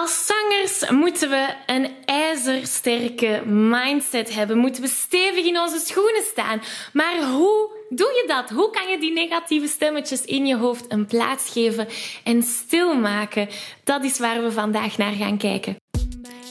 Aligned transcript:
Als 0.00 0.26
zangers 0.26 0.90
moeten 0.90 1.30
we 1.30 1.54
een 1.66 1.88
ijzersterke 2.04 3.42
mindset 3.46 4.34
hebben, 4.34 4.58
moeten 4.58 4.82
we 4.82 4.88
stevig 4.88 5.44
in 5.44 5.60
onze 5.60 5.78
schoenen 5.78 6.22
staan. 6.22 6.62
Maar 6.92 7.22
hoe 7.22 7.70
doe 7.88 8.06
je 8.06 8.24
dat? 8.26 8.50
Hoe 8.50 8.70
kan 8.70 8.88
je 8.90 8.98
die 8.98 9.12
negatieve 9.12 9.66
stemmetjes 9.66 10.24
in 10.24 10.46
je 10.46 10.56
hoofd 10.56 10.84
een 10.88 11.06
plaats 11.06 11.50
geven 11.50 11.88
en 12.24 12.42
stilmaken? 12.42 13.48
Dat 13.84 14.04
is 14.04 14.18
waar 14.18 14.42
we 14.42 14.52
vandaag 14.52 14.98
naar 14.98 15.12
gaan 15.12 15.38
kijken. 15.38 15.76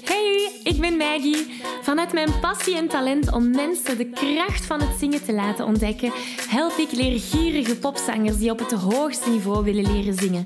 Hey, 0.04 0.52
ik 0.64 0.80
ben 0.80 0.98
Maggie. 0.98 1.62
Vanuit 1.82 2.14
mijn 2.14 2.40
passie 2.40 2.76
en 2.76 2.88
talent 2.88 3.34
om 3.34 3.52
mensen 3.52 3.98
de 3.98 4.10
kracht 4.10 4.66
van 4.66 4.82
het 4.82 5.00
zingen 5.00 5.26
te 5.26 5.34
laten 5.34 5.66
ontdekken, 5.66 6.12
help 6.50 6.78
ik 6.78 6.92
leergierige 6.92 7.78
popzangers 7.78 8.38
die 8.38 8.52
op 8.52 8.60
het 8.60 8.72
hoogste 8.72 9.30
niveau 9.30 9.64
willen 9.64 9.92
leren 9.94 10.14
zingen. 10.14 10.46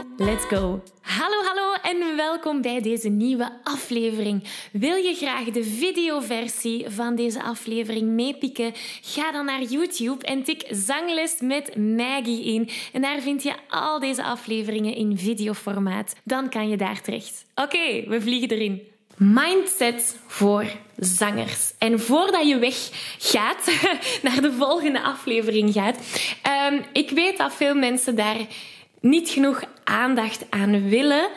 Let's 0.17 0.45
go! 0.45 0.81
Hallo, 1.01 1.43
hallo 1.43 1.73
en 1.81 2.15
welkom 2.15 2.61
bij 2.61 2.81
deze 2.81 3.09
nieuwe 3.09 3.51
aflevering. 3.63 4.43
Wil 4.71 4.95
je 4.95 5.13
graag 5.13 5.43
de 5.43 5.63
videoversie 5.63 6.89
van 6.89 7.15
deze 7.15 7.43
aflevering 7.43 8.09
meepikken? 8.09 8.71
Ga 9.01 9.31
dan 9.31 9.45
naar 9.45 9.61
YouTube 9.61 10.25
en 10.25 10.43
tik 10.43 10.67
Zangles 10.69 11.35
met 11.41 11.75
Maggie 11.77 12.43
in. 12.43 12.69
En 12.93 13.01
daar 13.01 13.21
vind 13.21 13.43
je 13.43 13.53
al 13.69 13.99
deze 13.99 14.23
afleveringen 14.23 14.95
in 14.95 15.17
videoformaat. 15.17 16.15
Dan 16.23 16.49
kan 16.49 16.69
je 16.69 16.77
daar 16.77 17.01
terecht. 17.01 17.45
Oké, 17.55 18.03
we 18.07 18.21
vliegen 18.21 18.49
erin. 18.49 18.81
Mindset 19.17 20.19
voor 20.27 20.65
zangers. 20.97 21.73
En 21.77 21.99
voordat 21.99 22.47
je 22.47 22.57
weggaat, 22.57 23.65
naar 24.23 24.41
de 24.41 24.51
volgende 24.51 25.01
aflevering 25.01 25.73
gaat, 25.73 25.97
um, 26.71 26.85
ik 26.93 27.09
weet 27.09 27.37
dat 27.37 27.53
veel 27.53 27.75
mensen 27.75 28.15
daar 28.15 28.37
niet 29.01 29.29
genoeg 29.29 29.63
aandacht 29.83 30.45
aan 30.49 30.89
willen 30.89 31.29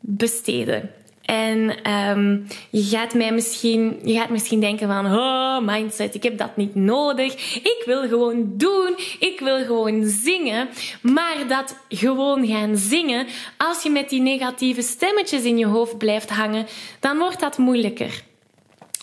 besteden. 0.00 0.90
En 1.26 1.90
um, 1.92 2.46
je, 2.70 2.82
gaat 2.82 3.14
mij 3.14 3.32
misschien, 3.32 3.98
je 4.04 4.14
gaat 4.14 4.28
misschien 4.28 4.60
denken 4.60 4.88
van, 4.88 5.06
oh, 5.06 5.58
mindset, 5.60 6.14
ik 6.14 6.22
heb 6.22 6.38
dat 6.38 6.56
niet 6.56 6.74
nodig. 6.74 7.56
Ik 7.56 7.82
wil 7.86 8.08
gewoon 8.08 8.52
doen. 8.56 8.94
Ik 9.18 9.40
wil 9.40 9.64
gewoon 9.64 10.04
zingen. 10.04 10.68
Maar 11.02 11.36
dat 11.48 11.76
gewoon 11.88 12.46
gaan 12.46 12.76
zingen, 12.76 13.26
als 13.56 13.82
je 13.82 13.90
met 13.90 14.08
die 14.08 14.20
negatieve 14.20 14.82
stemmetjes 14.82 15.42
in 15.42 15.58
je 15.58 15.66
hoofd 15.66 15.98
blijft 15.98 16.30
hangen, 16.30 16.66
dan 17.00 17.18
wordt 17.18 17.40
dat 17.40 17.58
moeilijker. 17.58 18.22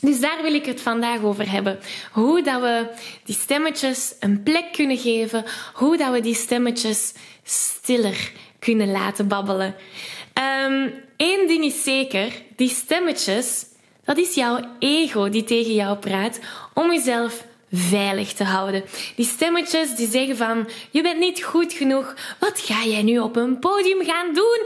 Dus 0.03 0.19
daar 0.19 0.41
wil 0.41 0.53
ik 0.53 0.65
het 0.65 0.81
vandaag 0.81 1.21
over 1.21 1.51
hebben. 1.51 1.79
Hoe 2.11 2.43
dat 2.43 2.61
we 2.61 2.87
die 3.23 3.35
stemmetjes 3.35 4.15
een 4.19 4.43
plek 4.43 4.71
kunnen 4.71 4.97
geven. 4.97 5.45
Hoe 5.73 5.97
dat 5.97 6.11
we 6.11 6.19
die 6.21 6.35
stemmetjes 6.35 7.13
stiller 7.43 8.31
kunnen 8.59 8.91
laten 8.91 9.27
babbelen. 9.27 9.75
Um, 10.65 10.93
Eén 11.17 11.47
ding 11.47 11.63
is 11.63 11.83
zeker, 11.83 12.31
die 12.55 12.69
stemmetjes, 12.69 13.65
dat 14.03 14.17
is 14.17 14.35
jouw 14.35 14.59
ego 14.79 15.29
die 15.29 15.43
tegen 15.43 15.73
jou 15.73 15.97
praat 15.97 16.39
om 16.73 16.91
jezelf 16.91 17.45
veilig 17.75 18.33
te 18.33 18.43
houden. 18.43 18.83
Die 19.15 19.25
stemmetjes 19.25 19.95
die 19.95 20.09
zeggen 20.09 20.37
van, 20.37 20.69
je 20.91 21.01
bent 21.01 21.19
niet 21.19 21.43
goed 21.43 21.73
genoeg. 21.73 22.15
Wat 22.39 22.59
ga 22.59 22.83
jij 22.83 23.03
nu 23.03 23.19
op 23.19 23.35
een 23.35 23.59
podium 23.59 24.05
gaan 24.05 24.33
doen? 24.33 24.59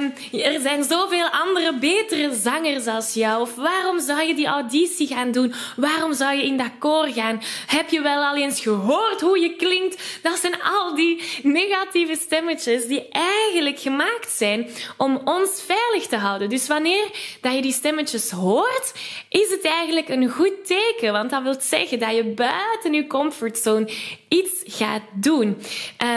Um, 0.00 0.40
er 0.40 0.60
zijn 0.60 0.84
zoveel 0.84 1.28
andere 1.28 1.78
betere 1.78 2.34
zangers 2.34 2.86
als 2.86 3.14
jou. 3.14 3.40
Of 3.40 3.54
waarom 3.54 4.00
zou 4.00 4.22
je 4.22 4.34
die 4.34 4.46
auditie 4.46 5.06
gaan 5.06 5.32
doen? 5.32 5.54
Waarom 5.76 6.14
zou 6.14 6.36
je 6.36 6.44
in 6.44 6.56
dat 6.56 6.70
koor 6.78 7.06
gaan? 7.06 7.42
Heb 7.66 7.90
je 7.90 8.00
wel 8.00 8.24
al 8.24 8.36
eens 8.36 8.60
gehoord 8.60 9.20
hoe 9.20 9.38
je 9.38 9.56
klinkt? 9.56 10.02
Dat 10.22 10.38
zijn 10.38 10.62
al 10.62 10.94
die 10.94 11.22
negatieve 11.42 12.16
stemmetjes 12.20 12.86
die 12.86 13.08
eigenlijk 13.10 13.78
gemaakt 13.78 14.30
zijn 14.30 14.68
om 14.96 15.20
ons 15.24 15.62
veilig 15.66 16.06
te 16.08 16.16
houden. 16.16 16.48
Dus 16.48 16.66
wanneer 16.66 17.10
dat 17.40 17.54
je 17.54 17.62
die 17.62 17.72
stemmetjes 17.72 18.30
hoort, 18.30 18.92
is 19.28 19.50
het 19.50 19.64
eigenlijk 19.64 20.08
een 20.08 20.28
goed 20.28 20.66
teken. 20.66 21.12
Want 21.12 21.30
dat 21.30 21.42
wil 21.42 21.56
zeggen 21.60 21.98
dat 21.98 22.14
je 22.14 22.29
buiten 22.34 22.92
je 22.92 23.06
comfortzone 23.06 23.92
iets 24.28 24.62
gaat 24.64 25.02
doen. 25.12 25.62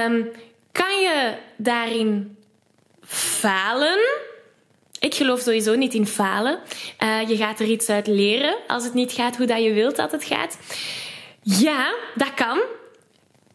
Um, 0.06 0.32
kan 0.72 1.02
je 1.02 1.34
daarin 1.58 2.38
falen? 3.06 4.00
Ik 5.00 5.14
geloof 5.14 5.40
sowieso 5.40 5.76
niet 5.76 5.94
in 5.94 6.08
falen. 6.08 6.60
Uh, 7.04 7.30
je 7.30 7.38
gaat 7.38 7.60
er 7.60 7.66
iets 7.66 7.90
uit 7.90 8.08
leren 8.08 8.56
als 8.68 8.84
het 8.84 8.94
niet 8.94 9.12
gaat 9.12 9.38
hoe 9.38 9.46
dat 9.46 9.64
je 9.64 9.74
wilt 9.74 9.96
dat 9.96 10.12
het 10.12 10.24
gaat. 10.24 10.58
Ja, 11.42 11.94
dat 12.16 12.34
kan. 12.34 12.62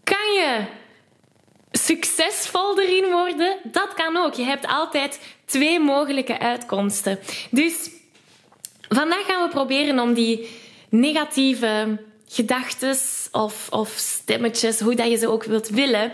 Kan 0.04 0.32
je 0.32 0.64
succesvol 1.72 2.80
erin 2.80 3.10
worden? 3.10 3.56
Dat 3.64 3.94
kan 3.94 4.16
ook. 4.16 4.34
Je 4.34 4.42
hebt 4.42 4.66
altijd 4.66 5.20
twee 5.44 5.80
mogelijke 5.80 6.38
uitkomsten. 6.38 7.18
Dus 7.50 7.90
vandaag 8.88 9.26
gaan 9.26 9.42
we 9.42 9.48
proberen 9.48 9.98
om 9.98 10.14
die 10.14 10.48
negatieve 10.88 11.98
gedachten 12.28 12.96
of, 13.32 13.66
of 13.70 13.92
stemmetjes, 13.96 14.80
hoe 14.80 14.94
dat 14.94 15.10
je 15.10 15.16
ze 15.16 15.28
ook 15.28 15.44
wilt 15.44 15.68
willen, 15.68 16.12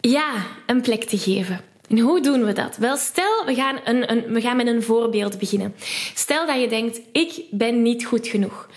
ja, 0.00 0.32
een 0.66 0.80
plek 0.80 1.04
te 1.04 1.18
geven. 1.18 1.64
En 1.88 1.98
hoe 1.98 2.20
doen 2.20 2.44
we 2.44 2.52
dat? 2.52 2.76
Wel, 2.76 2.96
stel, 2.96 3.44
we 3.46 3.54
gaan, 3.54 3.80
een, 3.84 4.10
een, 4.10 4.32
we 4.32 4.40
gaan 4.40 4.56
met 4.56 4.66
een 4.66 4.82
voorbeeld 4.82 5.38
beginnen. 5.38 5.74
Stel 6.14 6.46
dat 6.46 6.60
je 6.60 6.68
denkt, 6.68 7.00
ik 7.12 7.44
ben 7.50 7.82
niet 7.82 8.04
goed 8.04 8.26
genoeg. 8.26 8.68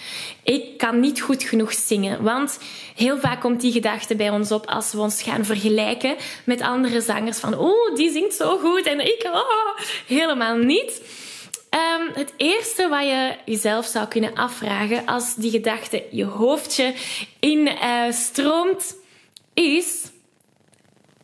Ik 0.44 0.78
kan 0.78 1.00
niet 1.00 1.22
goed 1.22 1.44
genoeg 1.44 1.74
zingen. 1.74 2.24
Want 2.24 2.60
heel 2.96 3.18
vaak 3.18 3.42
komt 3.42 3.62
die 3.62 3.72
gedachte 3.72 4.16
bij 4.16 4.30
ons 4.30 4.52
op 4.52 4.66
als 4.66 4.92
we 4.92 5.00
ons 5.00 5.22
gaan 5.22 5.46
vergelijken 5.46 6.16
met 6.44 6.62
andere 6.62 7.02
zangers. 7.02 7.38
Van, 7.38 7.58
oh, 7.58 7.96
die 7.96 8.12
zingt 8.12 8.36
zo 8.36 8.58
goed 8.58 8.86
en 8.86 9.00
ik, 9.00 9.30
oh, 9.34 9.80
helemaal 10.08 10.58
niet. 10.58 11.02
Um, 11.76 12.10
het 12.14 12.34
eerste 12.38 12.88
wat 12.88 13.04
je 13.04 13.36
jezelf 13.46 13.86
zou 13.86 14.08
kunnen 14.08 14.34
afvragen 14.34 15.06
als 15.06 15.36
die 15.36 15.52
gedachte 15.52 16.04
je 16.12 16.24
hoofdje 16.24 16.94
in 17.40 17.60
uh, 17.68 18.12
stroomt, 18.12 18.96
is: 19.54 20.12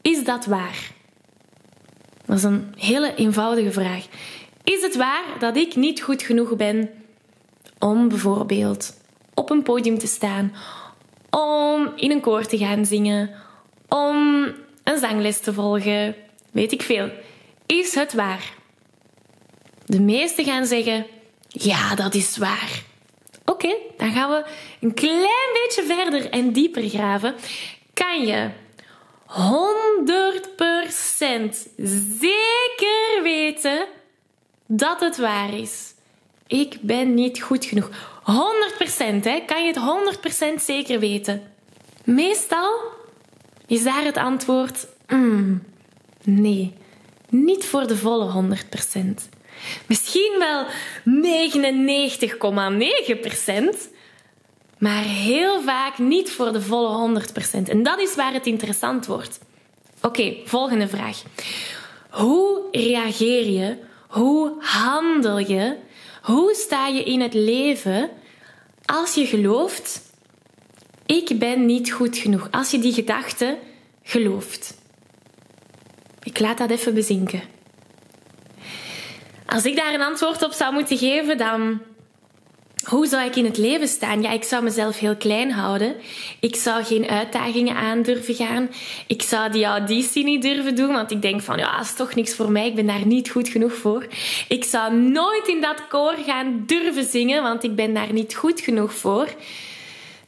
is 0.01 0.23
dat 0.23 0.45
waar? 0.45 0.91
Dat 2.25 2.37
is 2.37 2.43
een 2.43 2.73
hele 2.77 3.15
eenvoudige 3.15 3.71
vraag. 3.71 4.05
Is 4.63 4.81
het 4.81 4.95
waar 4.95 5.23
dat 5.39 5.57
ik 5.57 5.75
niet 5.75 6.01
goed 6.01 6.21
genoeg 6.21 6.55
ben 6.55 6.89
om 7.79 8.07
bijvoorbeeld 8.07 8.93
op 9.33 9.49
een 9.49 9.63
podium 9.63 9.97
te 9.97 10.07
staan, 10.07 10.53
om 11.29 11.91
in 11.95 12.11
een 12.11 12.21
koor 12.21 12.45
te 12.45 12.57
gaan 12.57 12.85
zingen, 12.85 13.29
om 13.87 14.45
een 14.83 14.97
zangles 14.99 15.39
te 15.39 15.53
volgen? 15.53 16.15
Weet 16.51 16.71
ik 16.71 16.81
veel. 16.81 17.09
Is 17.65 17.95
het 17.95 18.13
waar? 18.13 18.59
De 19.91 19.99
meesten 19.99 20.45
gaan 20.45 20.65
zeggen: 20.65 21.05
Ja, 21.47 21.95
dat 21.95 22.13
is 22.13 22.37
waar. 22.37 22.83
Oké, 23.45 23.75
dan 23.97 24.11
gaan 24.11 24.29
we 24.29 24.45
een 24.81 24.93
klein 24.93 25.51
beetje 25.53 25.83
verder 25.87 26.29
en 26.29 26.51
dieper 26.51 26.89
graven. 26.89 27.35
Kan 27.93 28.21
je 28.21 28.49
100% 29.27 29.33
zeker 32.17 33.19
weten 33.23 33.87
dat 34.67 34.99
het 34.99 35.17
waar 35.17 35.53
is? 35.57 35.93
Ik 36.47 36.77
ben 36.81 37.13
niet 37.13 37.41
goed 37.41 37.65
genoeg. 37.65 37.89
100% 37.89 37.93
hè? 39.23 39.43
Kan 39.45 39.65
je 39.65 39.73
het 39.73 40.59
100% 40.59 40.63
zeker 40.63 40.99
weten? 40.99 41.41
Meestal 42.03 42.79
is 43.67 43.83
daar 43.83 44.03
het 44.03 44.17
antwoord: 44.17 44.87
mm, 45.07 45.63
nee, 46.23 46.73
niet 47.29 47.65
voor 47.65 47.87
de 47.87 47.97
volle 47.97 48.57
100%. 49.27 49.39
Misschien 49.85 50.35
wel 50.39 50.65
99,9%, 53.85 53.89
maar 54.77 55.03
heel 55.03 55.61
vaak 55.61 55.97
niet 55.97 56.31
voor 56.31 56.51
de 56.51 56.61
volle 56.61 57.21
100%. 57.65 57.69
En 57.69 57.83
dat 57.83 57.99
is 57.99 58.15
waar 58.15 58.33
het 58.33 58.45
interessant 58.45 59.05
wordt. 59.05 59.39
Oké, 60.01 60.35
volgende 60.45 60.87
vraag. 60.87 61.23
Hoe 62.09 62.61
reageer 62.71 63.49
je? 63.49 63.77
Hoe 64.07 64.53
handel 64.59 65.37
je? 65.37 65.77
Hoe 66.21 66.53
sta 66.55 66.87
je 66.87 67.03
in 67.03 67.21
het 67.21 67.33
leven 67.33 68.09
als 68.85 69.13
je 69.13 69.25
gelooft 69.25 70.01
Ik 71.05 71.39
ben 71.39 71.65
niet 71.65 71.91
goed 71.91 72.17
genoeg. 72.17 72.47
Als 72.51 72.71
je 72.71 72.79
die 72.79 72.93
gedachte 72.93 73.57
gelooft. 74.03 74.77
Ik 76.23 76.39
laat 76.39 76.57
dat 76.57 76.69
even 76.69 76.93
bezinken. 76.93 77.41
Als 79.53 79.65
ik 79.65 79.75
daar 79.75 79.93
een 79.93 80.01
antwoord 80.01 80.43
op 80.43 80.51
zou 80.51 80.73
moeten 80.73 80.97
geven, 80.97 81.37
dan 81.37 81.81
hoe 82.83 83.07
zou 83.07 83.25
ik 83.25 83.35
in 83.35 83.45
het 83.45 83.57
leven 83.57 83.87
staan? 83.87 84.21
Ja, 84.21 84.31
ik 84.31 84.43
zou 84.43 84.63
mezelf 84.63 84.99
heel 84.99 85.15
klein 85.15 85.51
houden. 85.51 85.95
Ik 86.39 86.55
zou 86.55 86.83
geen 86.83 87.09
uitdagingen 87.09 87.75
aan 87.75 88.01
durven 88.01 88.35
gaan. 88.35 88.69
Ik 89.07 89.21
zou 89.21 89.51
die 89.51 89.65
auditie 89.65 90.23
niet 90.23 90.41
durven 90.41 90.75
doen, 90.75 90.93
want 90.93 91.11
ik 91.11 91.21
denk 91.21 91.41
van 91.41 91.57
ja, 91.57 91.77
dat 91.77 91.85
is 91.85 91.93
toch 91.93 92.15
niks 92.15 92.35
voor 92.35 92.51
mij. 92.51 92.67
Ik 92.67 92.75
ben 92.75 92.87
daar 92.87 93.05
niet 93.05 93.29
goed 93.29 93.49
genoeg 93.49 93.73
voor. 93.73 94.07
Ik 94.47 94.63
zou 94.63 94.95
nooit 94.95 95.47
in 95.47 95.61
dat 95.61 95.87
koor 95.87 96.15
gaan 96.25 96.63
durven 96.65 97.05
zingen, 97.05 97.43
want 97.43 97.63
ik 97.63 97.75
ben 97.75 97.93
daar 97.93 98.13
niet 98.13 98.35
goed 98.35 98.61
genoeg 98.61 98.93
voor. 98.93 99.27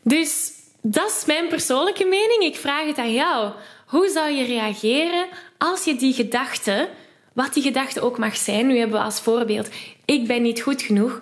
Dus 0.01 0.51
dat 0.81 1.09
is 1.09 1.25
mijn 1.25 1.47
persoonlijke 1.47 2.05
mening. 2.05 2.43
Ik 2.43 2.55
vraag 2.55 2.85
het 2.85 2.97
aan 2.97 3.13
jou. 3.13 3.51
Hoe 3.85 4.09
zou 4.09 4.31
je 4.31 4.45
reageren 4.45 5.25
als 5.57 5.83
je 5.83 5.95
die 5.95 6.13
gedachte, 6.13 6.89
wat 7.33 7.53
die 7.53 7.63
gedachte 7.63 8.01
ook 8.01 8.17
mag 8.17 8.37
zijn, 8.37 8.67
nu 8.67 8.77
hebben 8.77 8.97
we 8.97 9.05
als 9.05 9.21
voorbeeld, 9.21 9.69
ik 10.05 10.27
ben 10.27 10.41
niet 10.41 10.61
goed 10.61 10.81
genoeg 10.81 11.21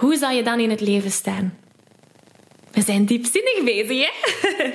hoe 0.00 0.16
zal 0.16 0.30
je 0.30 0.42
dan 0.42 0.58
in 0.60 0.70
het 0.70 0.80
leven 0.80 1.10
staan? 1.10 1.58
We 2.72 2.82
zijn 2.82 3.04
diepzinnig 3.04 3.64
bezig, 3.64 4.06
hè? 4.06 4.72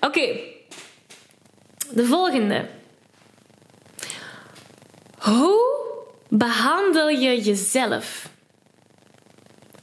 Oké, 0.08 0.38
de 1.90 2.04
volgende. 2.04 2.68
Hoe 5.18 5.60
behandel 6.28 7.08
je 7.08 7.40
jezelf 7.40 8.28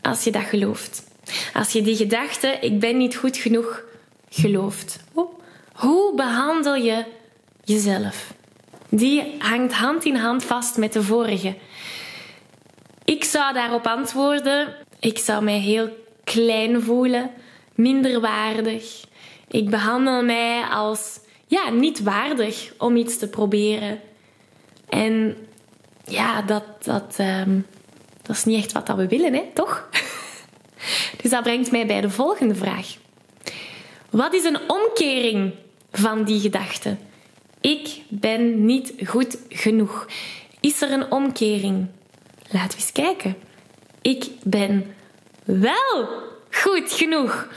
als 0.01 0.23
je 0.23 0.31
dat 0.31 0.43
gelooft? 0.43 1.03
Als 1.53 1.71
je 1.71 1.81
die 1.81 1.95
gedachte, 1.95 2.57
ik 2.61 2.79
ben 2.79 2.97
niet 2.97 3.15
goed 3.15 3.37
genoeg, 3.37 3.83
gelooft. 4.29 4.99
Hoe 5.73 6.15
behandel 6.15 6.75
je 6.75 7.05
jezelf? 7.63 8.33
Die 8.89 9.35
hangt 9.39 9.73
hand 9.73 10.05
in 10.05 10.15
hand 10.15 10.43
vast 10.43 10.77
met 10.77 10.93
de 10.93 11.03
vorige. 11.03 11.55
Ik 13.05 13.23
zou 13.23 13.53
daarop 13.53 13.87
antwoorden: 13.87 14.75
ik 14.99 15.17
zou 15.17 15.43
mij 15.43 15.59
heel 15.59 15.89
klein 16.23 16.81
voelen, 16.81 17.31
minderwaardig. 17.75 19.03
Ik 19.47 19.69
behandel 19.69 20.23
mij 20.23 20.63
als 20.63 21.19
ja, 21.47 21.69
niet 21.69 22.03
waardig 22.03 22.73
om 22.77 22.95
iets 22.95 23.17
te 23.17 23.27
proberen. 23.27 23.99
En 24.89 25.37
ja, 26.05 26.41
dat, 26.41 26.63
dat, 26.83 27.17
um, 27.19 27.65
dat 28.21 28.35
is 28.35 28.45
niet 28.45 28.57
echt 28.57 28.71
wat 28.71 28.95
we 28.95 29.07
willen, 29.07 29.33
hè, 29.33 29.43
toch? 29.53 29.89
dus 31.21 31.31
dat 31.31 31.43
brengt 31.43 31.71
mij 31.71 31.85
bij 31.85 32.01
de 32.01 32.09
volgende 32.09 32.55
vraag. 32.55 32.95
Wat 34.09 34.33
is 34.33 34.43
een 34.43 34.59
omkering 34.67 35.53
van 35.91 36.23
die 36.23 36.39
gedachte? 36.39 36.97
Ik 37.61 38.01
ben 38.09 38.65
niet 38.65 38.93
goed 39.05 39.37
genoeg. 39.49 40.07
Is 40.59 40.81
er 40.81 40.91
een 40.91 41.11
omkering? 41.11 41.87
Laten 42.51 42.77
we 42.77 42.83
eens 42.83 42.91
kijken. 42.91 43.35
Ik 44.01 44.25
ben 44.43 44.95
wel 45.43 46.09
goed 46.51 46.91
genoeg. 46.91 47.47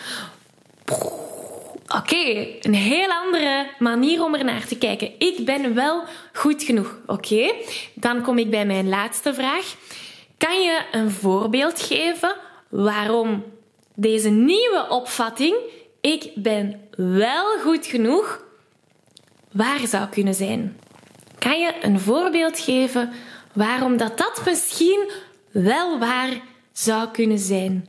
Oké, 1.96 2.46
een 2.60 2.74
heel 2.74 3.08
andere 3.08 3.70
manier 3.78 4.24
om 4.24 4.34
er 4.34 4.44
naar 4.44 4.66
te 4.66 4.78
kijken. 4.78 5.10
Ik 5.18 5.44
ben 5.44 5.74
wel 5.74 6.02
goed 6.32 6.62
genoeg. 6.62 6.98
Oké, 7.06 7.52
dan 7.94 8.22
kom 8.22 8.38
ik 8.38 8.50
bij 8.50 8.66
mijn 8.66 8.88
laatste 8.88 9.34
vraag. 9.34 9.74
Kan 10.38 10.62
je 10.62 10.82
een 10.92 11.10
voorbeeld 11.10 11.82
geven 11.82 12.36
waarom 12.68 13.44
deze 13.94 14.28
nieuwe 14.28 14.86
opvatting, 14.88 15.56
ik 16.00 16.30
ben 16.34 16.88
wel 16.96 17.58
goed 17.58 17.86
genoeg, 17.86 18.44
waar 19.52 19.86
zou 19.86 20.08
kunnen 20.08 20.34
zijn? 20.34 20.76
Kan 21.38 21.60
je 21.60 21.74
een 21.80 22.00
voorbeeld 22.00 22.58
geven 22.58 23.12
waarom 23.52 23.96
dat, 23.96 24.18
dat 24.18 24.42
misschien 24.44 25.10
wel 25.50 25.98
waar 25.98 26.40
zou 26.72 27.08
kunnen 27.10 27.38
zijn. 27.38 27.88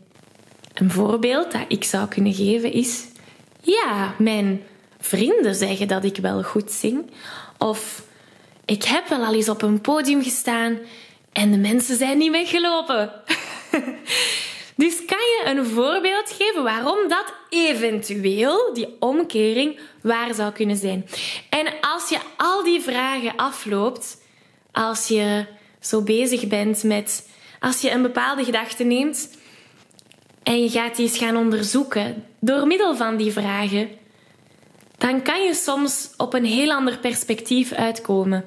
Een 0.74 0.92
voorbeeld 0.92 1.52
dat 1.52 1.66
ik 1.68 1.84
zou 1.84 2.08
kunnen 2.08 2.34
geven 2.34 2.72
is: 2.72 3.06
ja, 3.62 4.16
mijn 4.18 4.62
vrienden 5.00 5.56
zeggen 5.56 5.88
dat 5.88 6.04
ik 6.04 6.18
wel 6.18 6.44
goed 6.44 6.72
zing. 6.72 7.12
Of 7.58 8.04
ik 8.66 8.84
heb 8.84 9.08
wel 9.08 9.26
al 9.26 9.34
eens 9.34 9.50
op 9.50 9.62
een 9.62 9.82
podium 9.82 10.24
gestaan 10.24 10.78
en 11.32 11.52
de 11.52 11.58
mensen 11.58 11.98
zijn 11.98 12.18
niet 12.18 12.32
weggelopen. 12.32 13.12
dus 14.76 15.06
kan 15.06 15.18
je 15.18 15.44
een 15.46 15.66
voorbeeld 15.66 16.32
geven 16.38 16.64
waarom 16.64 17.08
dat 17.08 17.34
eventueel, 17.50 18.74
die 18.74 18.96
omkering, 19.00 19.80
waar 20.02 20.34
zou 20.34 20.52
kunnen 20.52 20.76
zijn? 20.76 21.06
En 21.50 21.68
als 21.82 22.10
je 22.10 22.20
al 22.38 22.64
die 22.64 22.82
vragen 22.82 23.36
afloopt, 23.36 24.18
als 24.72 25.08
je 25.08 25.46
zo 25.80 26.02
bezig 26.02 26.48
bent 26.48 26.84
met, 26.84 27.30
als 27.60 27.82
je 27.82 27.92
een 27.92 28.02
bepaalde 28.02 28.44
gedachte 28.44 28.84
neemt 28.84 29.38
en 30.44 30.64
je 30.64 30.70
gaat 30.70 30.96
die 30.96 31.06
eens 31.06 31.18
gaan 31.18 31.38
onderzoeken 31.38 32.26
door 32.40 32.68
middel 32.68 32.96
van 32.96 33.18
die 33.18 33.32
vragen, 33.32 33.90
dan 34.98 35.22
kan 35.22 35.44
je 35.44 35.54
soms 35.54 36.10
op 36.18 36.34
een 36.34 36.46
heel 36.46 36.72
ander 36.72 36.98
perspectief 37.00 37.72
uitkomen. 37.72 38.46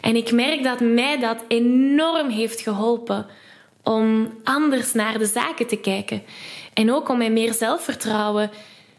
En 0.00 0.16
ik 0.16 0.32
merk 0.32 0.62
dat 0.62 0.80
mij 0.80 1.18
dat 1.18 1.44
enorm 1.48 2.28
heeft 2.28 2.60
geholpen 2.60 3.26
om 3.88 4.32
anders 4.44 4.92
naar 4.92 5.18
de 5.18 5.26
zaken 5.26 5.66
te 5.66 5.76
kijken. 5.76 6.22
En 6.74 6.92
ook 6.92 7.08
om 7.08 7.18
met 7.18 7.32
meer 7.32 7.52
zelfvertrouwen 7.52 8.50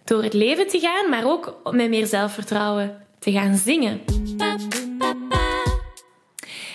door 0.03 0.23
het 0.23 0.33
leven 0.33 0.67
te 0.67 0.79
gaan, 0.79 1.09
maar 1.09 1.25
ook 1.25 1.59
met 1.71 1.89
meer 1.89 2.05
zelfvertrouwen 2.05 3.05
te 3.19 3.31
gaan 3.31 3.55
zingen. 3.55 4.01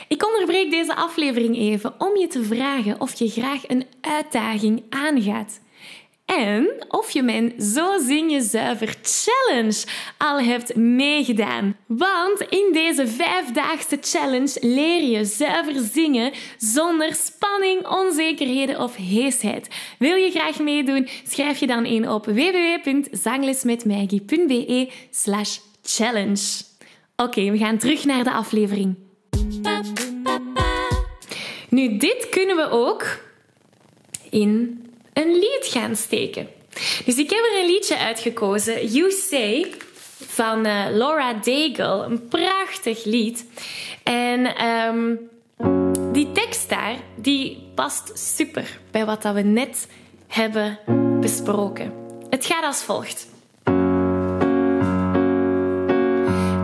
Ik 0.08 0.26
onderbreek 0.26 0.70
deze 0.70 0.94
aflevering 0.94 1.56
even 1.56 1.94
om 1.98 2.16
je 2.16 2.26
te 2.26 2.44
vragen 2.44 3.00
of 3.00 3.14
je 3.14 3.28
graag 3.28 3.68
een 3.68 3.86
uitdaging 4.00 4.82
aangaat. 4.90 5.60
En 6.24 6.84
of 6.88 7.10
je 7.10 7.22
mijn 7.22 7.52
Zo 7.58 7.98
Zing 7.98 8.32
Je 8.32 8.40
Zuiver 8.40 8.94
Challenge 9.02 9.84
al 10.18 10.40
hebt 10.40 10.74
meegedaan. 10.74 11.76
Want 11.86 12.40
in 12.40 12.70
deze 12.72 13.06
vijfdaagse 13.06 13.98
challenge 14.00 14.56
leer 14.60 15.02
je 15.02 15.24
zuiver 15.24 15.74
zingen 15.92 16.32
zonder 16.58 17.14
spanning, 17.14 17.88
onzekerheden 17.88 18.80
of 18.80 18.96
heesheid. 18.96 19.68
Wil 19.98 20.14
je 20.14 20.30
graag 20.30 20.58
meedoen? 20.58 21.08
Schrijf 21.28 21.58
je 21.58 21.66
dan 21.66 21.84
in 21.84 22.10
op 22.10 22.26
www.zanglesmetmaggie.be 22.26 24.90
slash 25.10 25.58
challenge. 25.82 26.62
Oké, 27.16 27.50
we 27.50 27.58
gaan 27.58 27.78
terug 27.78 28.04
naar 28.04 28.24
de 28.24 28.32
aflevering. 28.32 28.94
Nu, 31.68 31.96
dit 31.96 32.28
kunnen 32.28 32.56
we 32.56 32.70
ook 32.70 33.18
in 34.30 34.83
een 35.14 35.32
lied 35.32 35.66
gaan 35.70 35.96
steken. 35.96 36.48
Dus 37.04 37.16
ik 37.16 37.30
heb 37.30 37.38
er 37.38 37.60
een 37.60 37.70
liedje 37.70 37.98
uitgekozen, 37.98 38.86
You 38.86 39.10
Say, 39.10 39.72
van 40.26 40.66
uh, 40.66 40.84
Laura 40.90 41.32
Daigle. 41.32 42.04
Een 42.04 42.28
prachtig 42.28 43.04
lied. 43.04 43.46
En 44.02 44.66
um, 44.66 45.18
die 46.12 46.32
tekst 46.32 46.68
daar, 46.68 46.96
die 47.14 47.70
past 47.74 48.12
super 48.14 48.78
bij 48.90 49.04
wat 49.04 49.22
dat 49.22 49.34
we 49.34 49.40
net 49.40 49.88
hebben 50.26 50.78
besproken. 51.20 51.92
Het 52.30 52.46
gaat 52.46 52.64
als 52.64 52.82
volgt. 52.82 53.26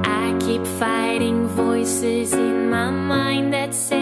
I 0.06 0.36
keep 0.38 0.66
fighting 0.78 1.50
voices 1.54 2.32
in 2.32 2.68
my 2.68 2.90
mind 2.90 3.52
that 3.52 3.74
say 3.74 3.99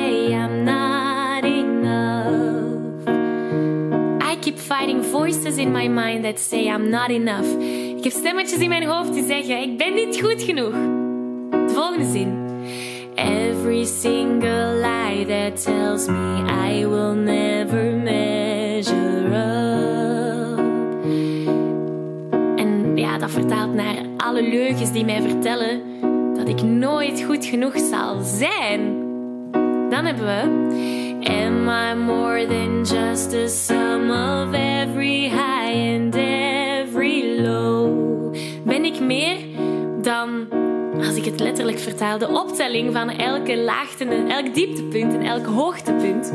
in 5.56 5.72
my 5.72 5.88
mind 5.88 6.24
that 6.24 6.38
say 6.38 6.66
I'm 6.66 6.90
not 6.90 7.10
enough. 7.10 7.60
Ik 7.96 8.04
heb 8.04 8.12
stemmetjes 8.12 8.58
in 8.58 8.68
mijn 8.68 8.86
hoofd 8.86 9.12
die 9.12 9.26
zeggen: 9.26 9.62
Ik 9.62 9.78
ben 9.78 9.94
niet 9.94 10.20
goed 10.20 10.42
genoeg. 10.42 10.72
De 11.50 11.72
volgende 11.74 12.10
zin. 12.10 12.46
Every 13.14 13.84
single 13.84 14.74
lie 14.74 15.26
that 15.26 15.62
tells 15.62 16.06
me 16.06 16.44
I 16.70 16.86
will 16.86 17.14
never 17.14 17.92
measure 17.92 19.26
up. 19.26 20.58
En 22.56 22.96
ja, 22.96 23.18
dat 23.18 23.30
vertaalt 23.30 23.74
naar 23.74 23.96
alle 24.16 24.42
leugens 24.42 24.92
die 24.92 25.04
mij 25.04 25.22
vertellen 25.22 25.80
dat 26.34 26.48
ik 26.48 26.62
nooit 26.62 27.22
goed 27.22 27.44
genoeg 27.44 27.78
zal 27.78 28.22
zijn. 28.22 29.06
Dan 29.90 30.04
hebben 30.04 30.24
we 30.24 30.97
Am 31.26 31.68
I 31.68 31.94
more 31.94 32.46
than 32.46 32.84
just 32.84 33.32
a 33.34 33.48
sum 33.48 34.10
of 34.10 34.54
every 34.54 35.28
high 35.28 35.72
and 35.72 36.14
every 36.14 37.40
low? 37.40 38.32
Ben 38.64 38.84
ik 38.84 39.00
meer 39.00 39.36
dan, 40.02 40.48
als 40.96 41.16
ik 41.16 41.24
het 41.24 41.40
letterlijk 41.40 41.78
vertaal, 41.78 42.18
de 42.18 42.28
optelling 42.28 42.92
van 42.92 43.10
elke 43.10 43.58
laagte, 43.58 44.04
elk 44.28 44.54
dieptepunt 44.54 45.14
en 45.14 45.22
elk 45.22 45.46
hoogtepunt? 45.46 46.32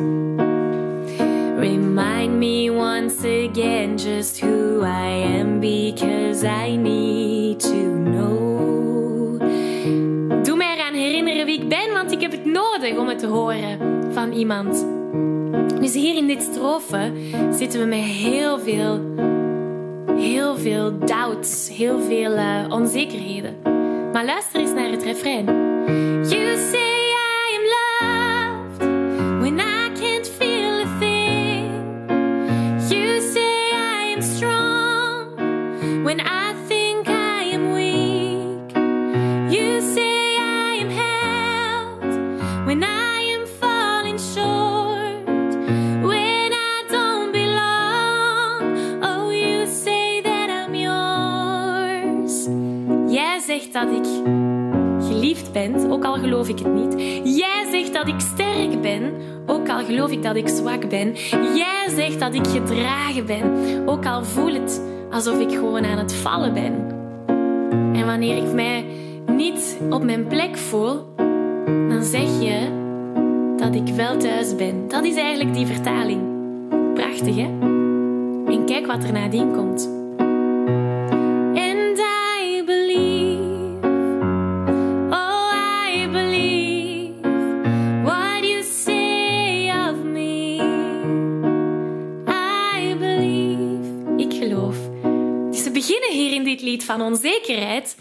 Remind 1.59 2.33
me 2.33 2.69
once 2.71 3.47
again 3.49 3.95
just 3.95 4.39
who 4.41 4.81
I 4.81 5.39
am 5.39 5.59
because 5.59 6.45
I 6.45 6.75
need 6.75 7.59
to 7.59 8.03
know. 8.03 9.39
Doe 10.43 10.55
mij 10.55 10.75
eraan 10.75 10.93
herinneren 10.93 11.45
wie 11.45 11.61
ik 11.61 11.69
ben, 11.69 11.93
want 11.93 12.11
ik 12.11 12.21
heb 12.21 12.31
het 12.31 12.45
nodig 12.45 12.97
om 12.97 13.07
het 13.07 13.19
te 13.19 13.27
horen 13.27 13.93
van 14.13 14.31
iemand. 14.31 14.85
Dus 15.79 15.93
hier 15.93 16.15
in 16.15 16.27
dit 16.27 16.41
strofe 16.41 17.11
zitten 17.51 17.79
we 17.79 17.85
met 17.85 17.99
heel 17.99 18.59
veel, 18.59 19.01
heel 20.17 20.57
veel 20.57 20.99
doubts, 20.99 21.69
heel 21.73 21.99
veel 21.99 22.31
uh, 22.31 22.65
onzekerheden. 22.69 23.55
Maar 24.11 24.25
luister 24.25 24.59
eens 24.59 24.73
naar 24.73 24.89
het 24.89 25.03
refrein. 25.03 25.45
You 26.29 26.57
say 26.71 26.92
ook 55.89 56.05
al 56.05 56.13
geloof 56.13 56.49
ik 56.49 56.59
het 56.59 56.73
niet. 56.73 56.93
Jij 57.37 57.65
zegt 57.71 57.93
dat 57.93 58.07
ik 58.07 58.19
sterk 58.19 58.81
ben, 58.81 59.13
ook 59.45 59.69
al 59.69 59.85
geloof 59.85 60.11
ik 60.11 60.23
dat 60.23 60.35
ik 60.35 60.47
zwak 60.47 60.89
ben. 60.89 61.13
Jij 61.55 61.85
zegt 61.95 62.19
dat 62.19 62.33
ik 62.33 62.47
gedragen 62.47 63.25
ben, 63.25 63.43
ook 63.85 64.05
al 64.05 64.23
voel 64.23 64.53
het 64.53 64.81
alsof 65.11 65.39
ik 65.39 65.51
gewoon 65.51 65.85
aan 65.85 65.97
het 65.97 66.13
vallen 66.13 66.53
ben. 66.53 66.73
En 67.93 68.05
wanneer 68.05 68.37
ik 68.37 68.53
mij 68.53 68.85
niet 69.27 69.79
op 69.89 70.03
mijn 70.03 70.27
plek 70.27 70.57
voel, 70.57 71.05
dan 71.89 72.03
zeg 72.03 72.41
je 72.41 72.81
dat 73.57 73.75
ik 73.75 73.95
wel 73.95 74.17
thuis 74.17 74.55
ben. 74.55 74.87
Dat 74.87 75.03
is 75.03 75.15
eigenlijk 75.15 75.53
die 75.53 75.65
vertaling. 75.65 76.21
Prachtig, 76.93 77.35
hè? 77.35 77.49
En 78.51 78.65
kijk 78.65 78.85
wat 78.85 79.03
er 79.03 79.11
nadien 79.11 79.51
komt. 79.51 80.02
Dit 96.53 96.61
lied 96.61 96.83
van 96.83 97.01
onzekerheid. 97.01 97.95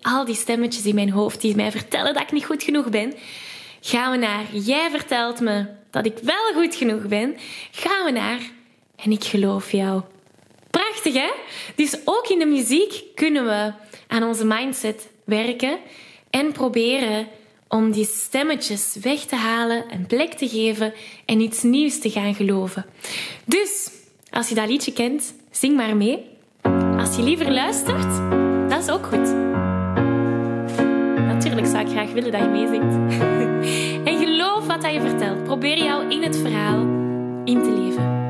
Al 0.00 0.24
die 0.24 0.34
stemmetjes 0.34 0.84
in 0.84 0.94
mijn 0.94 1.10
hoofd 1.10 1.40
die 1.40 1.56
mij 1.56 1.70
vertellen 1.70 2.14
dat 2.14 2.22
ik 2.22 2.32
niet 2.32 2.44
goed 2.44 2.62
genoeg 2.62 2.88
ben. 2.88 3.14
Gaan 3.80 4.10
we 4.10 4.16
naar, 4.16 4.44
jij 4.52 4.90
vertelt 4.90 5.40
me 5.40 5.66
dat 5.90 6.06
ik 6.06 6.18
wel 6.22 6.52
goed 6.62 6.74
genoeg 6.74 7.06
ben. 7.06 7.36
Gaan 7.70 8.04
we 8.04 8.10
naar, 8.10 8.40
en 8.96 9.10
ik 9.10 9.24
geloof 9.24 9.72
jou. 9.72 10.02
Prachtig, 10.70 11.14
hè? 11.14 11.30
Dus 11.74 11.96
ook 12.04 12.28
in 12.28 12.38
de 12.38 12.46
muziek 12.46 13.02
kunnen 13.14 13.44
we 13.44 13.72
aan 14.06 14.22
onze 14.22 14.44
mindset 14.44 15.08
werken 15.24 15.78
en 16.30 16.52
proberen 16.52 17.28
om 17.68 17.92
die 17.92 18.06
stemmetjes 18.06 18.96
weg 19.00 19.20
te 19.20 19.36
halen, 19.36 19.84
een 19.92 20.06
plek 20.06 20.32
te 20.32 20.48
geven 20.48 20.92
en 21.24 21.40
iets 21.40 21.62
nieuws 21.62 21.98
te 21.98 22.10
gaan 22.10 22.34
geloven. 22.34 22.86
Dus, 23.44 23.90
als 24.30 24.48
je 24.48 24.54
dat 24.54 24.68
liedje 24.68 24.92
kent, 24.92 25.34
zing 25.50 25.76
maar 25.76 25.96
mee. 25.96 26.31
Als 27.02 27.16
je 27.16 27.22
liever 27.22 27.52
luistert, 27.52 28.30
dat 28.68 28.82
is 28.82 28.90
ook 28.90 29.06
goed. 29.06 29.34
Natuurlijk 31.26 31.66
zou 31.66 31.84
ik 31.86 31.90
graag 31.90 32.12
willen 32.12 32.32
dat 32.32 32.40
je 32.40 32.48
meezingt. 32.48 32.94
en 34.08 34.18
geloof 34.18 34.66
wat 34.66 34.82
hij 34.82 34.94
je 34.94 35.00
vertelt. 35.00 35.44
Probeer 35.44 35.78
jou 35.78 36.10
in 36.10 36.22
het 36.22 36.36
verhaal 36.36 36.80
in 37.44 37.62
te 37.62 37.70
leven. 37.70 38.21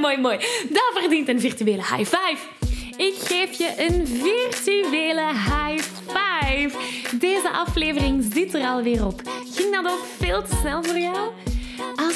Mooi, 0.00 0.16
mooi. 0.16 0.38
Dat 0.68 0.90
verdient 0.94 1.28
een 1.28 1.40
virtuele 1.40 1.82
high 1.82 2.16
five. 2.16 2.38
Ik 2.96 3.14
geef 3.18 3.58
je 3.58 3.74
een 3.76 4.06
virtuele 4.06 5.26
high 5.26 5.84
five. 6.06 6.70
Deze 7.16 7.50
aflevering 7.50 8.28
zit 8.32 8.54
er 8.54 8.66
alweer 8.66 9.06
op. 9.06 9.20
Ging 9.54 9.74
dat 9.74 9.92
ook 9.92 10.04
veel 10.18 10.42
te 10.42 10.56
snel 10.60 10.84
voor 10.84 10.98
jou? 10.98 11.30